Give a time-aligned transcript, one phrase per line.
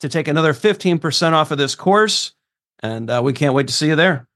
[0.00, 2.32] to take another 15% off of this course.
[2.80, 4.28] And uh, we can't wait to see you there.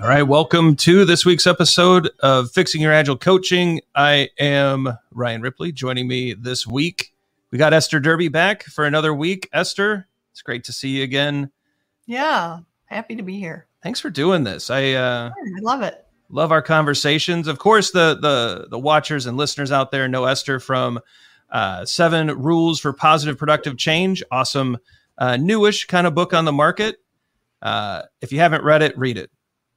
[0.00, 3.80] All right, welcome to this week's episode of Fixing Your Agile Coaching.
[3.96, 5.72] I am Ryan Ripley.
[5.72, 7.12] Joining me this week,
[7.50, 9.48] we got Esther Derby back for another week.
[9.52, 11.50] Esther, it's great to see you again.
[12.06, 13.66] Yeah, happy to be here.
[13.82, 14.70] Thanks for doing this.
[14.70, 17.48] I uh, I love it love our conversations.
[17.48, 21.00] Of course, the the the watchers and listeners out there know Esther from
[21.50, 24.22] uh, Seven Rules for Positive Productive Change.
[24.30, 24.78] Awesome,
[25.16, 26.96] uh, newish kind of book on the market.
[27.62, 29.30] Uh, if you haven't read it, read it.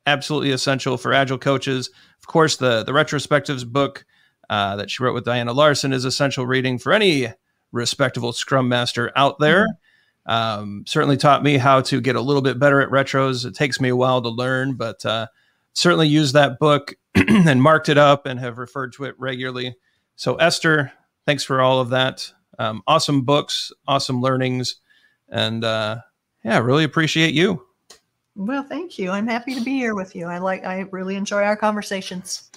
[0.06, 1.90] Absolutely essential for agile coaches.
[2.20, 4.06] Of course, the the retrospectives book
[4.50, 7.28] uh, that she wrote with Diana Larsen is essential reading for any
[7.72, 9.64] respectable Scrum Master out there.
[9.64, 9.78] Mm-hmm.
[10.24, 13.46] Um, certainly taught me how to get a little bit better at retros.
[13.46, 15.28] It takes me a while to learn, but uh,
[15.74, 19.76] certainly used that book and marked it up and have referred to it regularly.
[20.16, 20.92] So, Esther,
[21.26, 22.32] thanks for all of that.
[22.60, 24.76] Um, awesome books, awesome learnings,
[25.30, 26.02] and uh,
[26.44, 27.66] yeah, really appreciate you.
[28.36, 29.12] Well, thank you.
[29.12, 30.28] I'm happy to be here with you.
[30.28, 30.64] I like.
[30.64, 32.50] I really enjoy our conversations.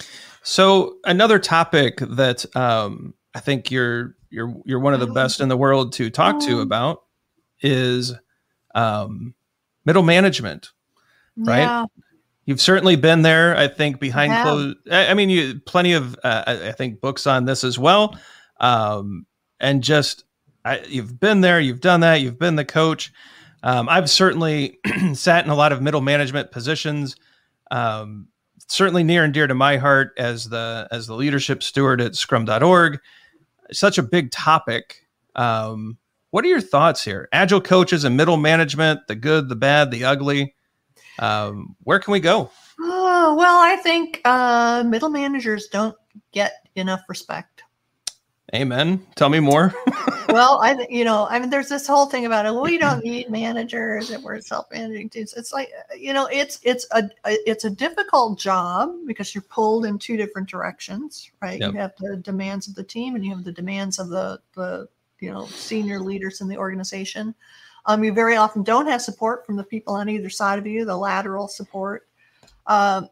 [0.42, 5.48] So, another topic that um, I think you're you're you're one of the best in
[5.48, 6.62] the world to talk to oh.
[6.62, 7.02] about
[7.60, 8.12] is
[8.75, 9.34] um,
[9.84, 10.70] middle management,
[11.36, 11.60] right?
[11.60, 11.86] Yeah.
[12.47, 13.56] You've certainly been there.
[13.56, 14.77] I think behind closed.
[14.91, 18.19] I mean, you plenty of uh, I think books on this as well,
[18.60, 19.27] um,
[19.60, 20.25] and just
[20.65, 21.59] I, you've been there.
[21.59, 22.21] You've done that.
[22.21, 23.12] You've been the coach.
[23.62, 24.78] Um, I've certainly
[25.15, 27.16] sat in a lot of middle management positions.
[27.71, 28.28] Um,
[28.69, 32.99] certainly near and dear to my heart as the as the leadership steward at Scrum.org.
[33.72, 35.06] Such a big topic.
[35.34, 35.99] Um,
[36.31, 37.28] what are your thoughts here?
[37.32, 40.55] Agile coaches and middle management, the good, the bad, the ugly.
[41.19, 42.50] Um, where can we go?
[42.80, 45.97] Oh, well, I think uh, middle managers don't
[46.32, 47.62] get enough respect.
[48.54, 49.04] Amen.
[49.16, 49.75] Tell me more.
[50.28, 52.52] well, I think you know, I mean, there's this whole thing about it.
[52.52, 55.32] Well, we don't need managers, and we're self-managing teams.
[55.34, 59.98] It's like you know, it's it's a it's a difficult job because you're pulled in
[59.98, 61.58] two different directions, right?
[61.58, 61.72] Yep.
[61.72, 64.88] You have the demands of the team, and you have the demands of the the
[65.20, 67.34] you know senior leaders in the organization.
[67.86, 70.84] Um, you very often don't have support from the people on either side of you,
[70.84, 72.08] the lateral support.
[72.66, 73.08] Um,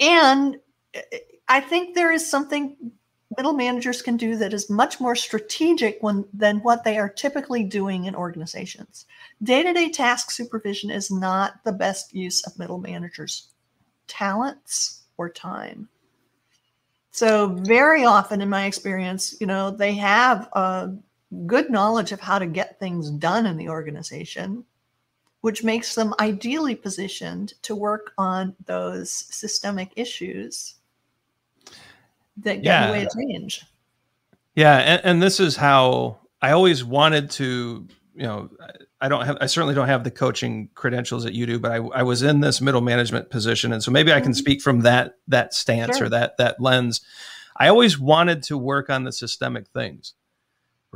[0.00, 0.56] and
[1.48, 2.76] I think there is something
[3.36, 7.64] middle managers can do that is much more strategic when, than what they are typically
[7.64, 9.06] doing in organizations.
[9.42, 13.48] Day to day task supervision is not the best use of middle managers'
[14.06, 15.88] talents or time.
[17.10, 20.94] So, very often in my experience, you know, they have a
[21.46, 24.64] good knowledge of how to get things done in the organization,
[25.40, 30.74] which makes them ideally positioned to work on those systemic issues
[32.38, 32.82] that get yeah.
[32.82, 33.62] in the way of change.
[34.54, 38.50] Yeah, and, and this is how I always wanted to, you know,
[39.00, 41.76] I don't have, I certainly don't have the coaching credentials that you do, but I,
[41.76, 44.38] I was in this middle management position, and so maybe I can mm-hmm.
[44.38, 46.06] speak from that that stance sure.
[46.06, 47.02] or that that lens.
[47.58, 50.14] I always wanted to work on the systemic things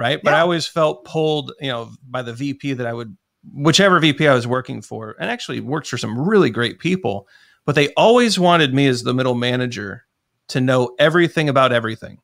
[0.01, 0.19] right?
[0.23, 0.39] But yeah.
[0.39, 3.15] I always felt pulled, you know, by the VP that I would,
[3.53, 7.29] whichever VP I was working for, and actually worked for some really great people,
[7.67, 10.07] but they always wanted me as the middle manager
[10.49, 12.19] to know everything about everything.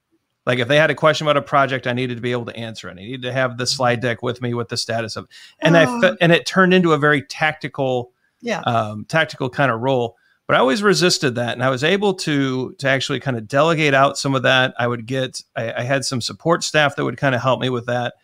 [0.47, 2.57] Like if they had a question about a project, I needed to be able to
[2.57, 2.93] answer it.
[2.93, 6.01] I needed to have the slide deck with me with the status of, and I
[6.01, 10.17] fe- and it turned into a very tactical, yeah, um, tactical kind of role.
[10.47, 13.95] But I always resisted that, and I was able to to actually kind of delegate
[13.95, 14.75] out some of that.
[14.79, 17.69] I would get, I, I had some support staff that would kind of help me
[17.69, 18.15] with that,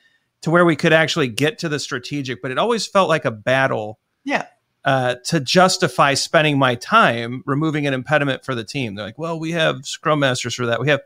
[0.42, 2.40] to where we could actually get to the strategic.
[2.40, 3.98] But it always felt like a battle.
[4.24, 4.46] Yeah.
[4.84, 8.94] Uh, to justify spending my time removing an impediment for the team.
[8.94, 10.80] They're like, well, we have scrum masters for that.
[10.80, 11.02] We have,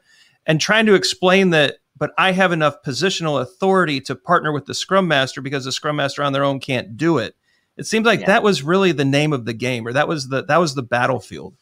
[0.46, 4.74] and trying to explain that, but I have enough positional authority to partner with the
[4.74, 7.36] scrum master because the scrum master on their own can't do it.
[7.76, 8.26] It seems like Yeah.
[8.26, 10.82] that was really the name of the game, or that was the that was the
[10.82, 11.54] battlefield.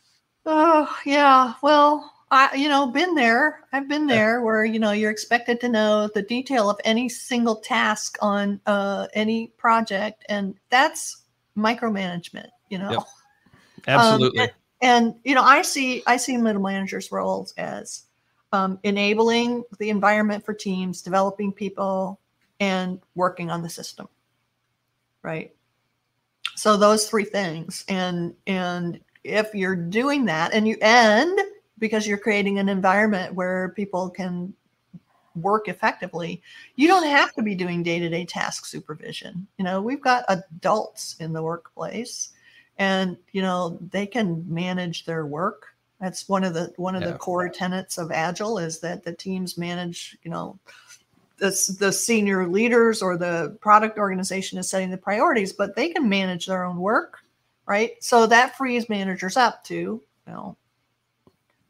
[0.46, 1.54] Oh, yeah.
[1.62, 3.60] Well, I, you know, been there.
[3.72, 7.56] I've been there where, you know, you're expected to know the detail of any single
[7.56, 10.24] task on uh, any project.
[10.28, 11.22] And that's
[11.56, 12.90] micromanagement, you know.
[12.90, 13.02] Yep.
[13.86, 14.40] Absolutely.
[14.40, 14.48] Um,
[14.80, 18.04] and, and, you know, I see, I see middle managers' roles as
[18.52, 22.20] um, enabling the environment for teams, developing people,
[22.60, 24.08] and working on the system.
[25.22, 25.53] Right.
[26.54, 27.84] So those three things.
[27.88, 31.40] And, and, if you're doing that and you end
[31.78, 34.52] because you're creating an environment where people can
[35.34, 36.40] work effectively
[36.76, 41.32] you don't have to be doing day-to-day task supervision you know we've got adults in
[41.32, 42.30] the workplace
[42.78, 47.12] and you know they can manage their work that's one of the one of Yeah.
[47.12, 50.56] the core tenets of agile is that the teams manage you know
[51.38, 56.08] the, the senior leaders or the product organization is setting the priorities but they can
[56.08, 57.24] manage their own work
[57.66, 58.02] right?
[58.02, 60.56] So that frees managers up to, you know,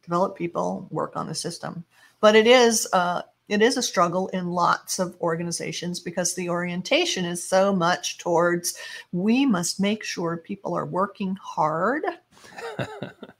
[0.02, 1.84] develop people, work on the system.
[2.20, 7.26] But it is uh, it is a struggle in lots of organizations because the orientation
[7.26, 8.74] is so much towards
[9.12, 12.02] we must make sure people are working hard.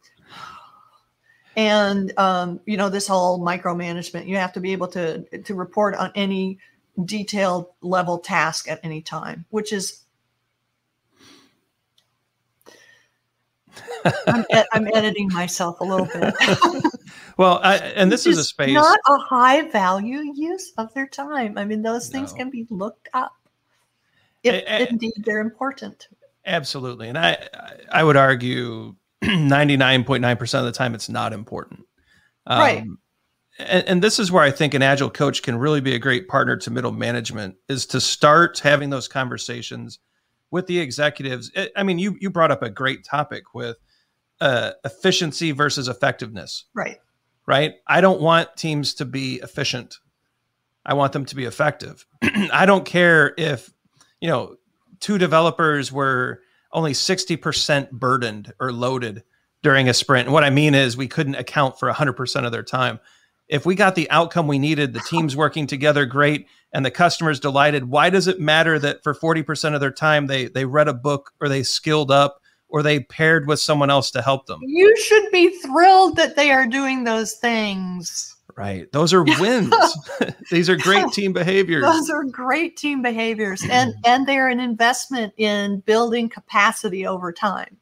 [1.57, 5.95] and um, you know this whole micromanagement you have to be able to to report
[5.95, 6.59] on any
[7.05, 10.01] detailed level task at any time which is
[14.27, 16.35] I'm, ed- I'm editing myself a little bit.
[17.37, 18.75] well, I, and this is a space.
[18.75, 21.59] not a high value use of their time.
[21.59, 22.39] I mean, those things No.
[22.39, 23.35] can be looked up
[24.43, 24.87] if Eh, eh.
[24.91, 26.09] indeed they're important.
[26.47, 27.09] Absolutely.
[27.09, 27.49] And I
[27.91, 28.95] I would argue
[29.49, 31.81] 99.9% of the time it's not important.
[32.49, 32.85] Right.
[33.59, 36.29] And, and this is where I think an agile coach can really be a great
[36.29, 39.99] partner to middle management is to start having those conversations
[40.51, 41.51] with the executives.
[41.57, 43.77] I- I mean, you you brought up a great topic with
[44.41, 46.99] uh, efficiency versus effectiveness, Right.
[47.47, 47.75] right?
[47.87, 49.99] I don't want teams to be efficient.
[50.85, 52.05] I want them to be effective.
[52.53, 53.71] I don't care if,
[54.21, 54.57] you know,
[55.01, 56.41] two developers were
[56.75, 59.23] only 60% burdened or loaded
[59.63, 60.27] during a sprint.
[60.27, 63.01] And what I mean is we couldn't account for 100% of their time.
[63.49, 67.41] If we got the outcome we needed, the teams working together great and the customers
[67.41, 70.95] delighted, why does it matter that for 40% of their time they they read a
[70.95, 74.61] book or they skilled up or they paired with someone else to help them?
[74.63, 78.34] You should be thrilled that they are doing those things.
[78.57, 78.91] Right.
[78.93, 79.75] Those are wins.
[80.51, 81.83] These are great team behaviors.
[81.83, 87.77] Those are great team behaviors, and and they're an investment in building capacity over time,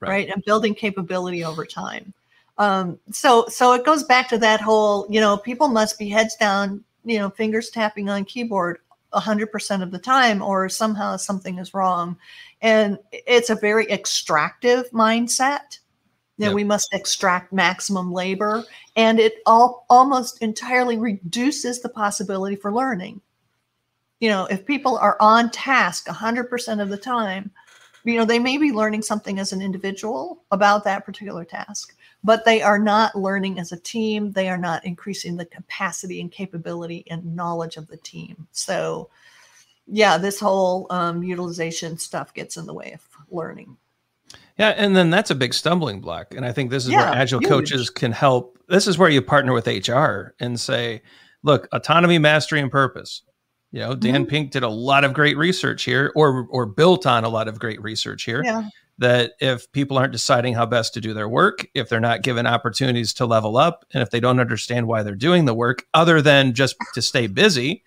[0.00, 0.08] Right.
[0.08, 0.28] right?
[0.28, 2.12] And building capability over time.
[2.58, 6.34] Um, so so it goes back to that whole, you know, people must be heads
[6.36, 8.78] down, you know, fingers tapping on keyboard
[9.12, 12.16] 100% of the time or somehow something is wrong.
[12.62, 15.78] And it's a very extractive mindset
[16.38, 16.54] that Yep.
[16.54, 18.64] we must extract maximum labor
[18.94, 23.20] and it all almost entirely reduces the possibility for learning.
[24.20, 27.50] You know, if people are on task 100% of the time,
[28.04, 32.44] you know, they may be learning something as an individual about that particular task, but
[32.44, 34.30] they are not learning as a team.
[34.30, 38.46] They are not increasing the capacity and capability and knowledge of the team.
[38.52, 39.10] So,
[39.88, 43.76] yeah, this whole um, utilization stuff gets in the way of learning.
[44.58, 46.34] Yeah, and then that's a big stumbling block.
[46.34, 47.48] And I think this is Yeah, where agile huge.
[47.48, 48.58] coaches can help.
[48.68, 51.02] This is where you partner with HR and say,
[51.42, 53.22] look, autonomy, mastery, and purpose.
[53.72, 54.30] You know, Dan Mm-hmm.
[54.30, 57.58] Pink did a lot of great research here, or or built on a lot of
[57.58, 58.42] great research here.
[58.44, 58.68] Yeah.
[58.98, 62.46] That if people aren't deciding how best to do their work, if they're not given
[62.46, 66.22] opportunities to level up, and if they don't understand why they're doing the work other
[66.22, 67.82] than just to stay busy,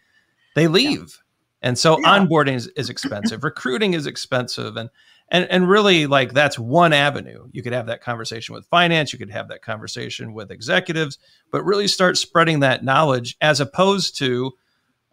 [0.54, 1.20] they leave.
[1.62, 2.20] And so Yeah.
[2.20, 4.90] onboarding is, is expensive, recruiting is expensive, and
[5.32, 7.48] and and really like that's one avenue.
[7.52, 11.18] You could have that conversation with finance, you could have that conversation with executives,
[11.52, 14.54] but really start spreading that knowledge as opposed to,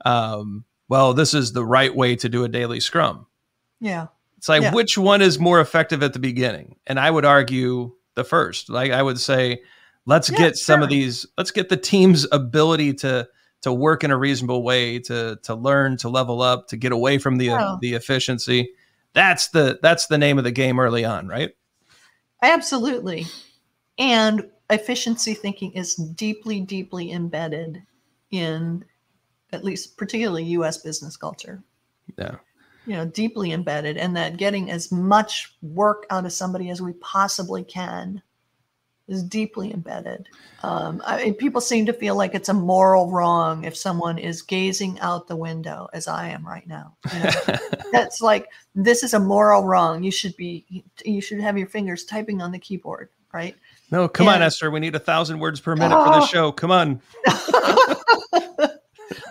[0.04, 3.26] um, well, this is the right way to do a daily scrum.
[3.80, 4.06] Yeah.
[4.38, 4.72] It's like Yeah.
[4.72, 6.76] which one is more effective at the beginning?
[6.86, 8.70] And I would argue the first.
[8.70, 9.62] Like I would say,
[10.06, 13.28] let's Yeah, get some of these let's get the team's ability to
[13.66, 17.18] to work in a reasonable way to to learn to level up to get away
[17.18, 17.76] from the Yeah.
[17.80, 18.70] the efficiency
[19.12, 21.52] that's the that's the name of the game early on right
[22.42, 23.26] Absolutely.
[23.98, 27.82] And efficiency thinking is deeply, deeply embedded
[28.30, 28.84] in
[29.52, 31.62] at least particularly US business culture.
[32.18, 32.36] yeah
[32.86, 36.92] You know, deeply embedded, and that getting as much work out of somebody as we
[36.94, 38.22] possibly can
[39.08, 40.28] is deeply embedded.
[40.62, 44.42] Um, I mean, people seem to feel like it's a moral wrong if someone is
[44.42, 46.96] gazing out the window, as I am right now.
[47.14, 47.30] You know?
[47.92, 50.02] that's like this is a moral wrong.
[50.02, 53.56] You should be you should have your fingers typing on the keyboard, right?
[53.92, 56.26] no come on esther we need a thousand words per minute for the Oh.
[56.26, 57.00] show come on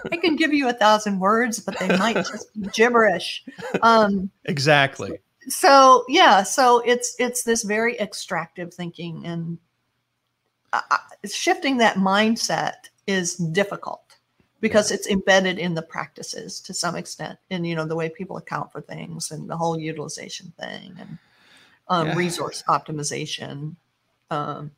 [0.09, 3.43] I can give you a thousand words, but they might just be gibberish.
[3.81, 9.57] Um, exactly so yeah, so it's it's this very extractive thinking, and
[10.91, 14.01] uh, shifting that mindset is difficult
[14.61, 18.37] because it's embedded in the practices to some extent, in you know the way people
[18.37, 21.17] account for things and the whole utilization thing and
[21.87, 22.15] um, Yeah.
[22.15, 23.75] resource optimization.
[24.31, 24.71] Um,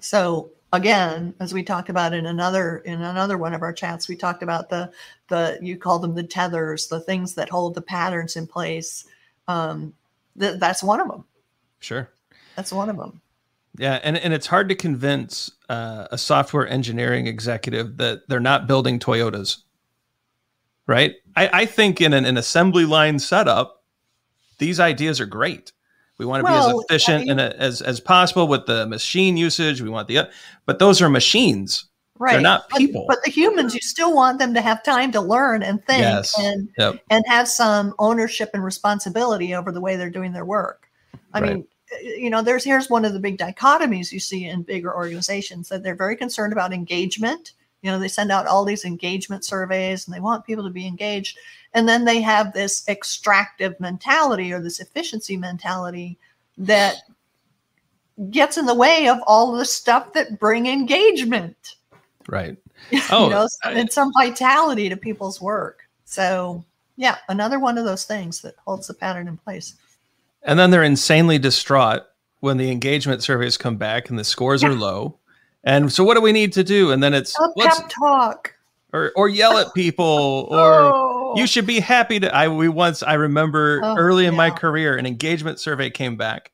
[0.00, 4.16] so again, as we talked about in another in another one of our chats, we
[4.16, 4.90] talked about the
[5.28, 9.06] the you call them the tethers, the things that hold the patterns in place.
[9.46, 9.94] Um,
[10.38, 11.24] th- that's one of them.
[11.80, 12.10] sure
[12.56, 13.20] That's one of them.
[13.78, 18.66] Yeah, and, and it's hard to convince uh, a software engineering executive that they're not
[18.66, 19.58] building Toyotas,
[20.86, 21.14] right?
[21.36, 23.84] I, I think in an, an assembly line setup,
[24.58, 25.72] these ideas are great.
[26.18, 28.86] We want to be as efficient I mean- and uh, as as possible with the
[28.86, 29.80] machine usage.
[29.80, 30.28] We want the,
[30.66, 31.84] but those are machines.
[32.18, 32.32] Right.
[32.32, 33.04] They're not people.
[33.06, 36.36] But, the humans, you still want them to have time to learn and think Yes.
[36.36, 37.00] and Yep.
[37.10, 40.88] and have some ownership and responsibility over the way they're doing their work.
[41.32, 41.52] I Right.
[41.54, 41.66] mean,
[42.02, 45.82] you know, there's here's one of the big dichotomies you see in bigger organizations that
[45.82, 47.52] they're very concerned about engagement.
[47.82, 50.86] You know, they send out all these engagement surveys and they want people to be
[50.86, 51.38] engaged.
[51.74, 56.18] And then they have this extractive mentality or this efficiency mentality
[56.56, 56.96] that
[58.30, 61.76] gets in the way of all the stuff that bring engagement
[62.28, 62.56] Right.
[63.10, 65.80] Oh, you know, I- and some vitality to people's work.
[66.04, 66.64] So,
[66.96, 69.74] yeah, another one of those things that holds the pattern in place.
[70.42, 72.02] And then they're insanely distraught
[72.40, 75.18] when the engagement surveys come back and the scores are low.
[75.64, 76.92] And so, what do we need to do?
[76.92, 78.54] And then it's pep talk.
[78.92, 81.34] or or yell at people or Oh.
[81.36, 84.96] you should be happy to i we once i remember Oh, early in my career
[84.96, 86.52] an engagement survey came back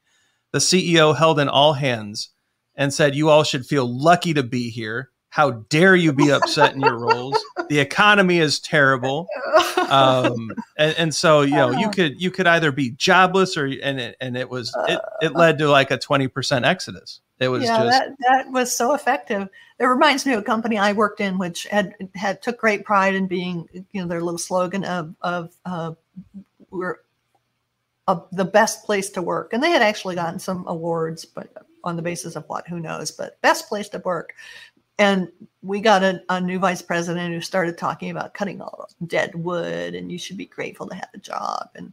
[0.50, 2.30] the ceo held in all hands
[2.74, 6.76] and said you all should feel lucky to be here how dare you be upset
[6.76, 7.36] in your roles
[7.68, 9.26] the economy is terrible
[9.90, 13.98] um and, and so you know you could you could either be jobless or and
[13.98, 17.78] it, and it was it, it led to like a 20% exodus it was yeah,
[17.78, 19.48] just that, that was so effective.
[19.80, 23.16] It reminds me of a company I worked in, which had had took great pride
[23.16, 25.94] in being, you know, their little slogan of of uh,
[26.70, 26.98] we're
[28.06, 31.96] uh, the best place to work, and they had actually gotten some awards, but on
[31.96, 33.10] the basis of what, who knows?
[33.10, 34.34] But best place to work.
[34.98, 35.28] And
[35.62, 39.94] we got a, a new vice president who started talking about cutting all dead wood,
[39.94, 41.92] and you should be grateful to have a job, and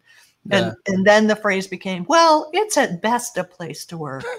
[0.50, 0.93] and Yeah.
[0.93, 4.24] and then the phrase became, well, it's at best a place to work.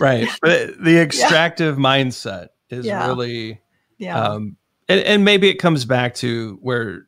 [0.00, 3.06] right but the extractive mindset is Yeah.
[3.06, 3.60] really
[3.98, 4.20] Yeah.
[4.20, 4.56] um
[4.88, 7.06] and, and maybe it comes back to where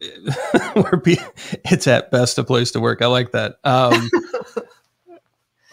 [0.74, 1.18] where be,
[1.64, 4.08] it's at best a place to work i like that um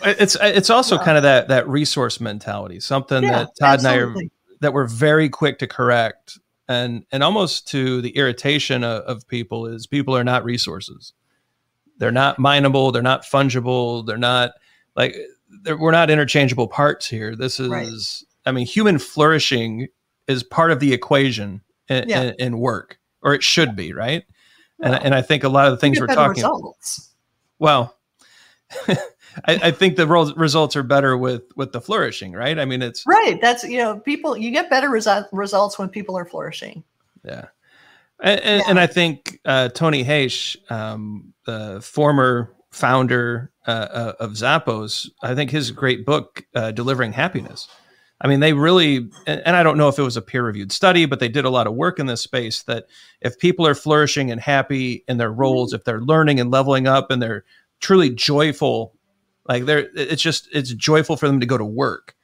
[0.04, 1.04] it's it's also Yeah.
[1.06, 4.14] kind of that that resource mentality something Yeah, that todd and i are
[4.60, 6.38] that we're very quick to correct
[6.68, 11.14] and and almost to the irritation of, of people is people are not resources
[11.98, 14.52] they're not mineable they're not fungible they're not
[14.96, 15.16] like
[15.64, 17.88] they're, we're not interchangeable parts here this is Right.
[18.46, 19.88] i mean human flourishing
[20.28, 22.22] is part of the equation in, Yeah.
[22.22, 24.24] in, in work or it should be right
[24.80, 27.14] and, Well, and i think a lot of the things we're talking results.
[27.58, 27.96] well
[29.46, 33.06] I, I think the results are better with with the flourishing right i mean it's
[33.08, 33.40] Right.
[33.42, 36.84] That's you know, people you get better resu- results when people are flourishing.
[37.24, 37.46] Yeah.
[38.22, 44.32] And, and, and I think uh, Tony Hsieh, um, the former founder uh, uh, of
[44.32, 47.68] Zappos, I think his great book, uh, Delivering Happiness.
[48.20, 50.72] I mean, they really, and, and I don't know if it was a peer reviewed
[50.72, 52.88] study, but they did a lot of work in this space that
[53.22, 57.12] if people are flourishing and happy in their roles, if they're learning and leveling up
[57.12, 57.46] and they're
[57.80, 58.96] truly joyful,
[59.48, 62.16] like they're, it's just, it's joyful for them to go to work.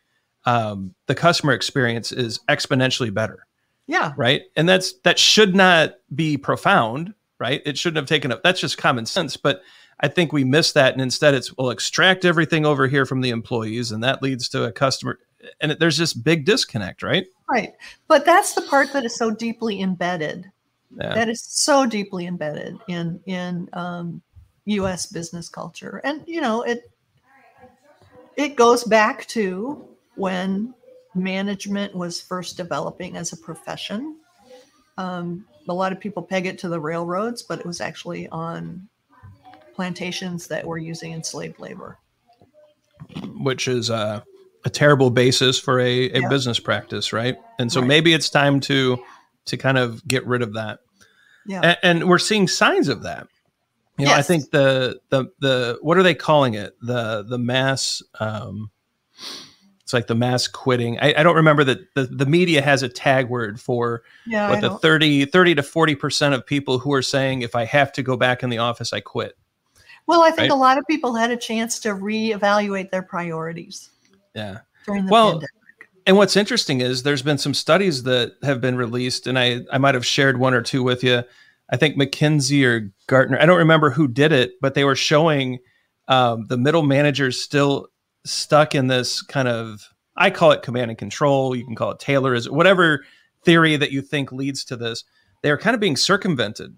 [0.45, 3.47] Um, the customer experience is exponentially better
[3.87, 4.11] Yeah.
[4.17, 8.59] right and that's that should not be profound right it shouldn't have taken up that's
[8.59, 9.61] just common sense but
[10.01, 13.29] I think we miss that, and instead it's we'll extract everything over here from the
[13.29, 15.19] employees, and that leads to a customer.
[15.61, 17.25] And it, there's this big disconnect, right?
[17.49, 17.73] Right,
[18.09, 20.51] but that's the part that is so deeply embedded.
[20.97, 21.13] Yeah.
[21.13, 24.21] That is so deeply embedded in in um,
[24.65, 25.05] U.S.
[25.05, 26.91] business culture, and you know it.
[28.35, 30.73] It goes back to when
[31.15, 34.17] management was first developing as a profession.
[34.97, 38.89] Um, a lot of people peg it to the railroads, but it was actually on
[39.75, 41.97] plantations that were using enslaved labor.
[43.37, 44.21] which is uh,
[44.65, 46.29] a terrible basis for a, a Yeah.
[46.29, 47.35] business practice, right?
[47.59, 47.87] And so Right.
[47.87, 48.97] maybe it's time to
[49.47, 50.79] to kind of get rid of that.
[51.45, 51.59] Yeah.
[51.61, 53.27] And, and we're seeing signs of that.
[53.97, 56.75] You know, I think the the the what are they calling it?
[56.81, 58.71] The the mass um
[59.81, 60.97] it's like the mass quitting.
[60.99, 64.49] I, I don't remember that the, the media has a tag word for yeah.
[64.49, 67.91] I the don't- 30, 30 to 40% of people who are saying if I have
[67.93, 69.37] to go back in the office, I quit.
[70.07, 70.51] well, I think right?
[70.51, 73.89] a lot of people had a chance to reevaluate their priorities
[74.33, 74.59] Yeah.
[74.85, 75.49] during the Well, pandemic.
[76.07, 79.77] And what's interesting is there's been some studies that have been released, and I, I
[79.77, 81.23] might have shared one or two with you.
[81.71, 85.59] I think McKinsey or Gartner, I don't remember who did it, but they were showing
[86.07, 87.87] um, the middle managers still
[88.25, 91.55] stuck in this kind of, I call it command and control.
[91.55, 93.03] You can call it Taylorism whatever
[93.43, 95.03] theory that you think leads to this.
[95.41, 96.77] They are kind of being circumvented,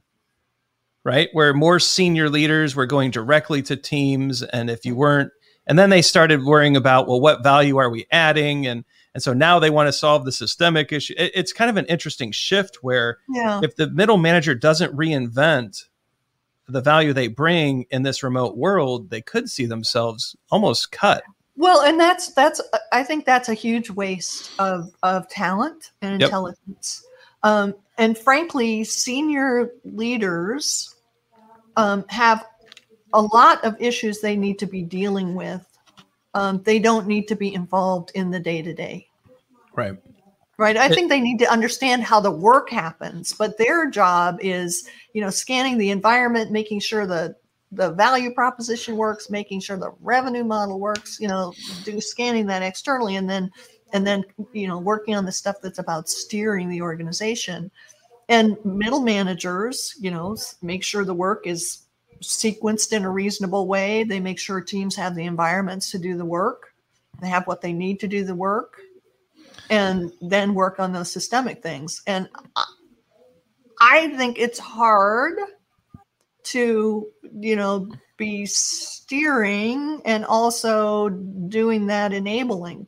[1.03, 1.29] right?
[1.33, 4.41] Where more senior leaders were going directly to teams.
[4.41, 5.31] And if you weren't,
[5.67, 8.65] and then they started worrying about, well, what value are we adding?
[8.65, 11.15] And and so now they want to solve the systemic issue.
[11.17, 13.61] It- it's kind of an interesting shift where Yeah.
[13.63, 15.85] if the middle manager doesn't reinvent
[16.67, 21.23] the value they bring in this remote world, they could see themselves almost cut.
[21.55, 22.59] Well, and that's that's
[22.91, 26.27] I think that's a huge waste of of talent and Yep.
[26.27, 27.05] intelligence.
[27.43, 30.93] Um, and frankly, senior leaders
[31.77, 32.45] um, have
[33.13, 35.65] a lot of issues they need to be dealing with.
[36.35, 39.07] Um, they don't need to be involved in the day to day.
[39.73, 39.97] Right.
[40.57, 40.77] Right.
[40.77, 45.21] I think they need to understand how the work happens, but their job is, you
[45.21, 47.35] know, scanning the environment, making sure the
[47.71, 52.61] the value proposition works, making sure the revenue model works, you know, do scanning that
[52.61, 53.51] externally and then
[53.91, 57.69] and then you know working on the stuff that's about steering the organization.
[58.29, 61.84] And middle managers, you know, make sure the work is
[62.21, 64.03] sequenced in a reasonable way.
[64.03, 66.73] They make sure teams have the environments to do the work.
[67.21, 68.77] They have what they need to do the work
[69.69, 72.01] and then work on those systemic things.
[72.07, 72.65] And I-
[74.17, 75.37] think it's hard
[76.43, 82.87] to, you know, be steering and also doing that enabling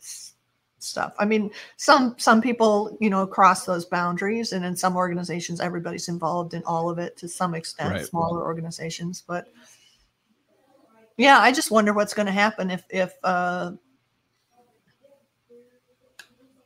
[0.88, 1.14] stuff.
[1.20, 6.08] I mean, some some people, you know, cross those boundaries and in some organizations everybody's
[6.08, 8.06] involved in all of it to some extent, Right.
[8.06, 9.48] smaller organizations, but
[11.18, 13.72] yeah, I just wonder what's going to happen if if uh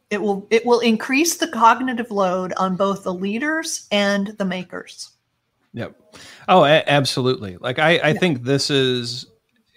[0.10, 5.12] it will it will increase the cognitive load on both the leaders and the makers.
[5.74, 5.96] Yep.
[6.50, 7.56] Oh, a- absolutely.
[7.58, 9.26] Like I, I think this is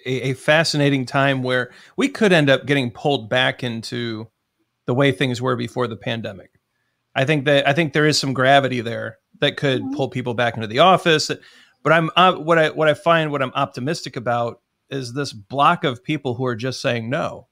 [0.05, 4.29] a, a fascinating time where we could end up getting pulled back into
[4.87, 6.51] the way things were before the pandemic.
[7.15, 9.95] I think that I think there is some gravity there that could Mhm.
[9.95, 11.31] pull people back into the office.
[11.83, 15.85] But I'm uh, what I what I find what I'm optimistic about is this block
[15.85, 17.47] of people who are just saying no.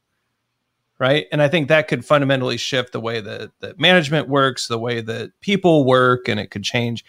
[0.98, 1.26] Right.
[1.32, 5.00] And I think that could fundamentally shift the way that, that management works, the way
[5.00, 7.04] that people work, and it could change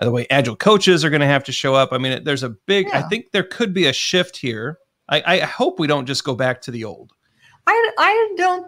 [0.00, 1.92] the way agile coaches are going to have to show up.
[1.92, 4.78] I mean, there's a big, I think there could be a shift here.
[5.10, 7.12] I, I hope we don't just go back to the old.
[7.66, 8.66] I I don't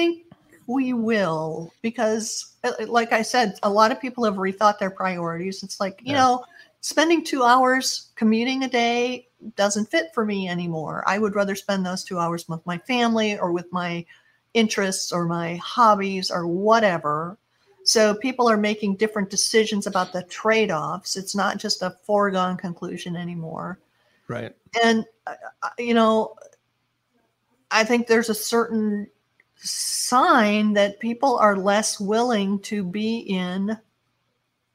[0.00, 0.26] think
[0.66, 5.62] we will because uh, like I said, a lot of people have rethought their priorities.
[5.62, 6.20] It's like, you Yeah.
[6.20, 6.44] know,
[6.80, 11.02] spending 2 hours commuting a day doesn't fit for me anymore.
[11.06, 14.04] I would rather spend those 2 hours with my family or with my
[14.54, 17.36] interests or my hobbies or whatever.
[17.84, 21.16] So people are making different decisions about the trade-offs.
[21.16, 23.78] It's not just a foregone conclusion anymore
[24.28, 24.54] Right.
[24.82, 26.34] and uh, uh, you know
[27.70, 29.06] i think there's a certain
[29.62, 33.78] sign that people are less willing to be in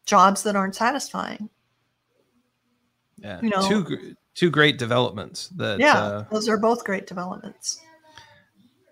[0.06, 1.50] jobs that aren't satisfying
[3.18, 3.42] Yeah.
[3.42, 7.80] You know- two, two great developments that, yeah uh, those are both great developments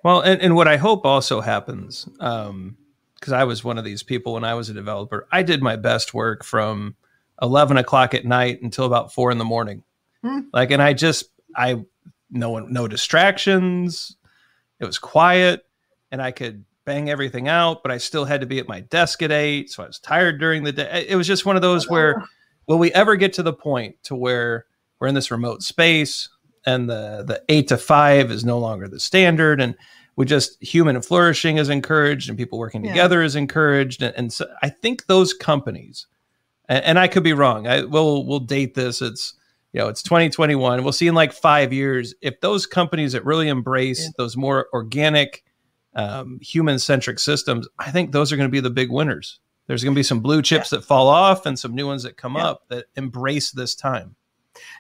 [0.04, 4.34] Well, and, and what I hope also happens, because I was one of these people
[4.34, 6.96] when I was a developer, I did my best work from
[7.42, 9.84] 11 o'clock at night until about four in the morning.
[10.22, 10.42] Hmm.
[10.52, 11.26] Like, and I just,
[11.56, 11.84] I,
[12.30, 14.18] no one, no distractions.
[14.80, 15.66] It was quiet
[16.14, 19.22] and I could bang everything out, but I still had to be at my desk
[19.24, 19.70] at eight.
[19.72, 21.06] So I was tired during the day.
[21.10, 22.26] It was just one of those where, oh,
[22.68, 24.66] will we ever get to the point to where
[25.00, 26.30] we're in this remote space
[26.66, 29.76] and the the eight to five is no longer the standard and
[30.16, 32.92] we just human flourishing is encouraged and people working Yeah.
[32.92, 36.08] together is encouraged and, and so i think those companies
[36.70, 39.34] and, and i could be wrong i will we'll date this it's
[39.74, 43.50] you know it's 2021 we'll see in like five years if those companies that really
[43.50, 44.12] embrace Yeah.
[44.18, 45.44] those more organic
[45.96, 49.84] um, human centric systems i think those are going to be the big winners there's
[49.84, 52.36] going to be some blue chips that fall off and some new ones that come
[52.36, 52.48] Yeah.
[52.48, 54.16] up that embrace this time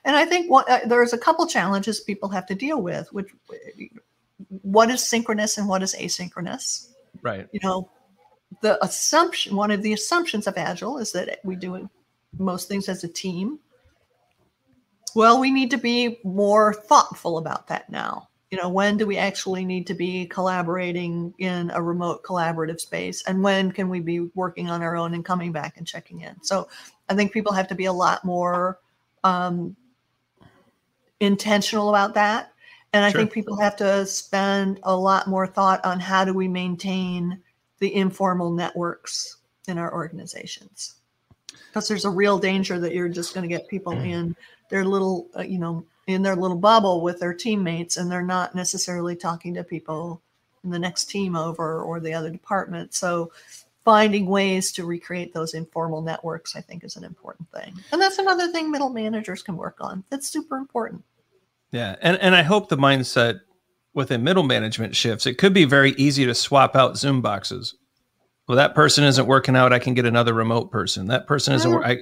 [0.05, 3.27] And I think what, uh, there's a couple challenges people have to deal with, which
[4.61, 6.89] what is synchronous and what is asynchronous.
[7.23, 7.89] right You know,
[8.61, 11.89] the assumption, one of the assumptions of Agile is that we do
[12.37, 13.59] most things as a team.
[15.15, 18.29] Well, we need to be more thoughtful about that now.
[18.53, 23.23] You know, when do we actually need to be collaborating in a remote collaborative space?
[23.25, 26.35] And when can we be working on our own and coming back and checking in?
[26.43, 26.67] So
[27.09, 28.79] I think people have to be a lot more
[29.23, 29.75] um,
[31.19, 32.53] intentional about that.
[32.93, 33.21] And I Sure.
[33.21, 37.41] think people have to spend a lot more thought on how do we maintain
[37.79, 39.37] the informal networks
[39.67, 40.97] in our organizations.
[41.69, 44.35] Because there's a real danger that you're just going to get people in
[44.69, 48.55] their little, uh, you know, in their little bubble with their teammates, and they're not
[48.55, 50.21] necessarily talking to people
[50.63, 52.93] in the next team over or the other department.
[52.93, 53.31] So
[53.83, 57.73] finding ways to recreate those informal networks, I think, is an important thing.
[57.91, 60.03] And that's another thing middle managers can work on.
[60.09, 61.03] That's super important.
[61.71, 63.41] Yeah, and and I hope the mindset
[63.93, 65.25] within middle management shifts.
[65.25, 67.75] It could be very easy to swap out Zoom boxes.
[68.47, 69.73] Well, that person isn't working out.
[69.73, 71.07] I can get another remote person.
[71.07, 71.73] That person isn't.
[71.83, 71.99] I,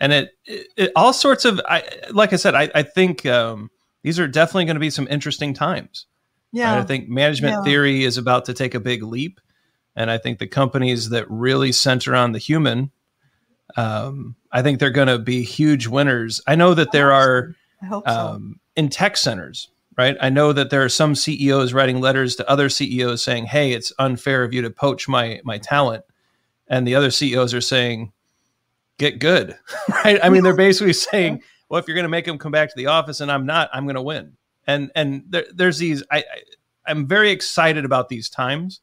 [0.00, 1.60] and it, it, it all sorts of.
[1.68, 2.54] I like I said.
[2.54, 3.70] I I think um,
[4.02, 6.06] these are definitely going to be some interesting times.
[6.54, 6.60] right?
[6.60, 6.78] Yeah.
[6.78, 7.62] I think management Yeah.
[7.64, 9.40] theory is about to take a big leap,
[9.96, 12.90] and I think the companies that really center on the human,
[13.76, 16.40] um, I think they're going to be huge winners.
[16.46, 17.54] I know that there are
[17.90, 18.02] so.
[18.06, 20.16] um, in tech centers, right?
[20.20, 23.92] I know that there are some CEOs writing letters to other CEOs saying, "Hey, it's
[23.98, 26.04] unfair of you to poach my my talent,"
[26.68, 28.12] and the other CEOs are saying,
[28.98, 29.56] "Get good,"
[30.04, 30.18] right?
[30.22, 32.76] I mean, they're basically saying, "Well, if you're going to make them come back to
[32.76, 36.02] the office and I'm not, I'm going to win." And and there, there's these.
[36.10, 36.24] I, I
[36.86, 38.80] I'm very excited about these times,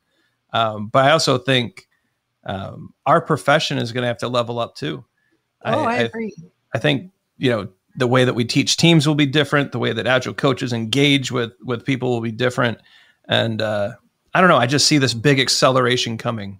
[0.53, 1.87] um, but I also think
[2.45, 5.03] um, our profession is going to have to level up too.
[5.65, 6.35] oh, I, agree.
[6.73, 9.71] I think you know the way that we teach teams will be different.
[9.71, 12.79] The way that agile coaches engage with with people will be different,
[13.27, 13.93] and uh,
[14.33, 14.57] I don't know.
[14.57, 16.59] I just see this big acceleration coming.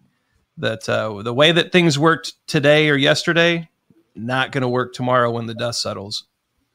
[0.57, 3.69] That uh, the way that things worked today or yesterday,
[4.15, 6.25] not going to work tomorrow when the dust settles.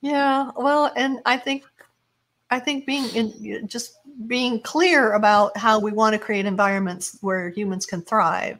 [0.03, 1.65] Yeah, well, and I think
[2.51, 7.49] I think being in just being clear about how we want to create environments where
[7.49, 8.59] humans can thrive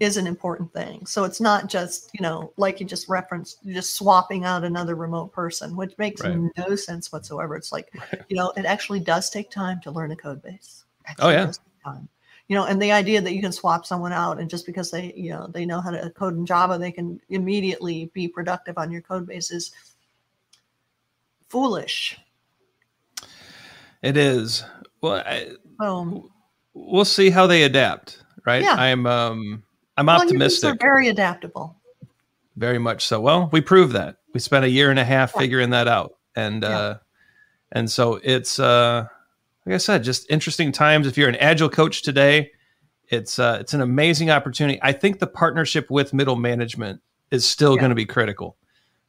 [0.00, 1.06] is an important thing.
[1.06, 5.32] So it's not just, you know, like you just referenced, just swapping out another remote
[5.32, 6.36] person, which makes Right.
[6.56, 7.54] no sense whatsoever.
[7.54, 7.92] It's like,
[8.28, 10.84] you know, it actually does take time to learn a code base.
[11.20, 11.52] Oh, yeah.
[11.84, 12.08] time.
[12.52, 15.14] You know, and the idea that you can swap someone out and just because they,
[15.16, 18.90] you know, they know how to code in Java, they can immediately be productive on
[18.90, 19.72] your code base is
[21.48, 22.18] foolish.
[24.02, 24.66] It is.
[25.00, 26.28] Well, I, Um,
[26.74, 28.22] we'll see how they adapt.
[28.44, 28.62] Right.
[28.64, 28.74] Yeah.
[28.74, 29.06] I'm.
[29.06, 29.62] Um.
[29.96, 30.74] I'm well, optimistic.
[30.74, 31.74] are very adaptable.
[32.56, 33.18] Very much so.
[33.18, 34.16] Well, we proved that.
[34.34, 35.40] We spent a year and a half Yeah.
[35.40, 36.18] figuring that out.
[36.36, 36.78] And Yeah.
[36.78, 36.98] uh
[37.72, 39.06] and so it's uh
[39.66, 41.06] like I said, just interesting times.
[41.06, 42.50] If you're an agile coach today,
[43.08, 44.78] it's uh it's an amazing opportunity.
[44.82, 47.80] I think the partnership with middle management is still Yeah.
[47.80, 48.56] going to be critical.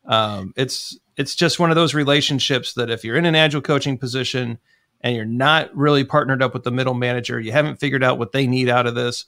[0.06, 3.98] Um it's it's just one of those relationships that if you're in an agile coaching
[3.98, 4.58] position
[5.02, 8.32] and you're not really partnered up with the middle manager, you haven't figured out what
[8.32, 9.26] they need out of this.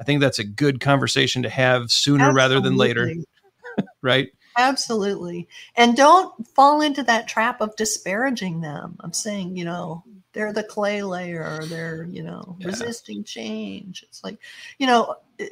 [0.00, 3.12] I think that's a good conversation to have sooner rather than later
[4.02, 4.28] right?
[4.58, 5.48] Absolutely.
[5.76, 8.96] And don't fall into that trap of disparaging them.
[9.00, 12.66] I'm saying, you know, they're the clay layer, they're, you know, Yeah.
[12.66, 14.02] resisting change.
[14.02, 14.38] It's like,
[14.78, 15.48] you know, eh,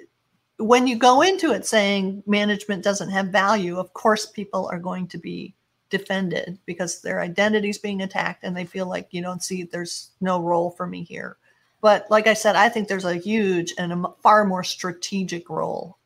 [0.58, 5.08] when you go into it saying management doesn't have value, of course people are going
[5.08, 5.54] to be
[5.90, 10.10] defended because their identity is being attacked and they feel like you don't see there's
[10.20, 11.36] no role for me here.
[11.80, 15.98] But like I said, I think there's a huge and a far more strategic role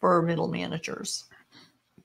[0.00, 1.24] for middle managers.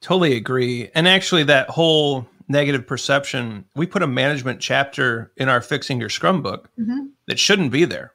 [0.02, 0.90] Totally agree.
[0.96, 6.10] And actually, that whole negative perception, we put a management chapter in our Fixing Your
[6.10, 7.10] Scrum book Mhm.
[7.28, 8.14] that shouldn't be there.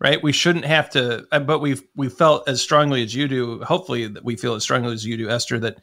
[0.00, 0.20] Right?
[0.20, 3.62] We shouldn't have to, uh, but we've we felt as strongly as you do.
[3.62, 5.60] Hopefully, that we feel as strongly as you do, Esther.
[5.60, 5.78] That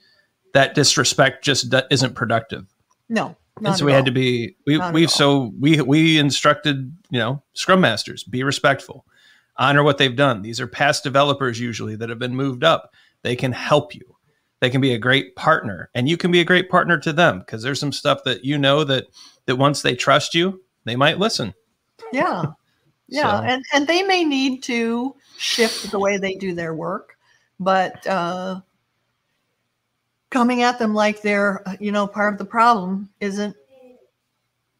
[0.53, 2.65] that disrespect just isn't productive.
[3.07, 3.35] No.
[3.63, 5.09] and so we had to be we Not we all.
[5.09, 9.05] so we we instructed you know scrum masters be respectful
[9.57, 13.35] honor what they've done these are past developers usually that have been moved up they
[13.35, 14.15] can help you
[14.61, 17.39] they can be a great partner and you can be a great partner to them
[17.39, 19.05] because there's some stuff that you know that
[19.45, 21.53] that once they trust you they might listen.
[22.11, 22.43] Yeah.
[23.11, 27.15] Yeah So- and and they may need to shift the way they do their work
[27.59, 28.61] but uh
[30.29, 33.55] coming at them like they're uh, you know part of the problem isn't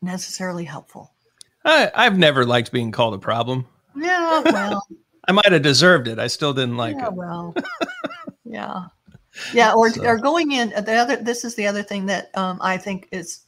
[0.04, 1.12] necessarily helpful.
[1.66, 3.66] I, i've never liked being called a problem.
[3.96, 4.86] Yeah well.
[5.28, 7.14] I might have deserved it i still didn't like yeah it.
[7.14, 7.56] well.
[8.46, 8.86] Yeah
[9.54, 12.58] yeah or So- or going in the other this is the other thing that um
[12.62, 13.46] i think is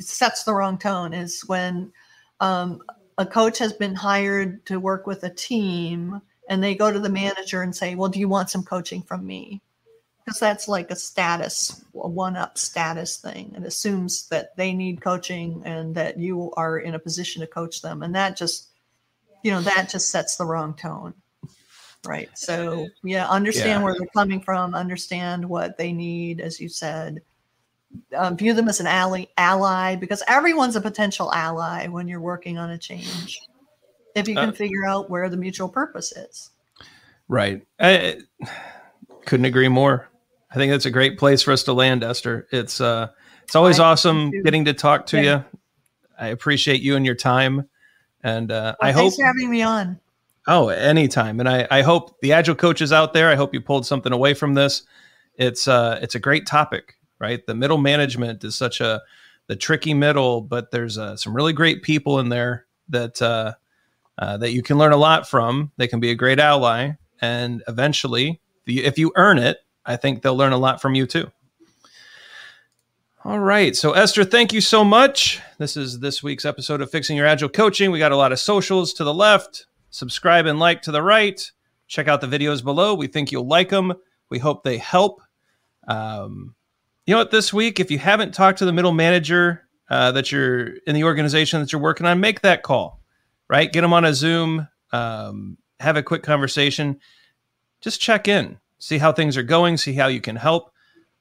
[0.00, 1.92] sets the wrong tone is when
[2.40, 2.80] um
[3.18, 7.08] a coach has been hired to work with a team and they go to the
[7.08, 9.60] manager and say well do you want some coaching from me?
[10.24, 13.54] Because that's like a status a one up status thing.
[13.56, 17.82] It assumes that they need coaching and that you are in a position to coach
[17.82, 18.02] them.
[18.02, 18.68] And that just
[19.42, 21.14] you know that just sets the wrong tone
[22.04, 23.84] right so yeah understand Yeah.
[23.84, 27.20] where they're coming from understand what they need as you said
[28.16, 32.58] uh, view them as an ally ally because everyone's a potential ally when you're working
[32.58, 33.40] on a change
[34.14, 36.50] if you can Uh, figure out where the mutual purpose is
[37.26, 37.66] Right.
[37.80, 38.18] I
[39.24, 40.08] couldn't agree more.
[40.50, 42.46] I think that's a great place for us to land, Esther.
[42.52, 43.08] It's uh
[43.44, 45.38] it's always I awesome getting to talk to Yeah.
[45.38, 45.44] you.
[46.18, 47.68] I appreciate you and your time.
[48.22, 49.98] And uh, Well, I hope thanks for having me on
[50.46, 51.40] oh anytime.
[51.40, 54.34] And I, I hope the agile coaches out there, I hope you pulled something away
[54.34, 54.82] from this.
[55.36, 57.44] It's uh it's a great topic, right?
[57.46, 59.02] The middle management is such a
[59.46, 63.54] the tricky middle, but there's uh, some really great people in there that uh,
[64.18, 65.72] uh, that you can learn a lot from.
[65.76, 70.36] They can be a great ally, and eventually, if you earn it, I think they'll
[70.36, 71.30] learn a lot from you too.
[73.24, 75.40] All right, so Esther, thank you so much.
[75.58, 77.90] This is this week's episode of Fixing Your Agile Coaching.
[77.90, 81.50] We got a lot of socials to the left, subscribe and like to the right.
[81.86, 82.94] Check out the videos below.
[82.94, 83.92] We think you'll like them.
[84.28, 85.20] We hope they help.
[85.86, 86.54] Um,
[87.06, 87.30] you know what?
[87.30, 91.04] This week, if you haven't talked to the middle manager uh, that you're in the
[91.04, 93.00] organization that you're working on, make that call.
[93.48, 93.72] Right?
[93.72, 94.66] Get them on a Zoom.
[94.92, 96.98] Um, have a quick conversation.
[97.80, 100.72] Just check in, see how things are going, see how you can help,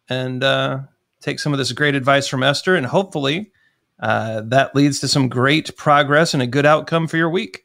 [0.10, 0.80] and uh,
[1.20, 2.76] take some of this great advice from Esther.
[2.76, 3.52] And hopefully,
[4.00, 7.63] uh, that leads to some great progress and a good outcome for your week.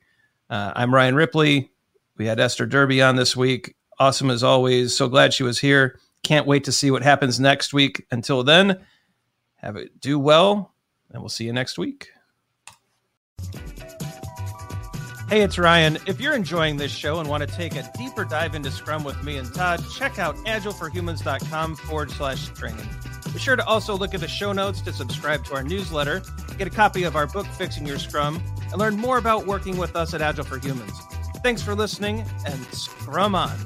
[0.50, 1.70] Uh, I'm Ryan Ripley.
[2.16, 3.74] We had Esther Derby on this week.
[3.98, 4.96] Awesome as always.
[4.96, 5.98] So glad she was here.
[6.22, 8.06] Can't wait to see what happens next week.
[8.10, 8.80] Until then,
[9.56, 10.74] have it do well,
[11.10, 12.08] and we'll see you next week.
[15.28, 15.98] Hey, it's Ryan.
[16.06, 19.22] If you're enjoying this show and want to take a deeper dive into Scrum with
[19.22, 22.88] me and Todd, check out agileforhumans.com forward slash training.
[23.32, 26.22] Be sure to also look at the show notes to subscribe to our newsletter,
[26.56, 29.96] get a copy of our book, Fixing Your Scrum, and learn more about working with
[29.96, 31.00] us at Agile for Humans.
[31.42, 33.56] Thanks for listening and Scrum on.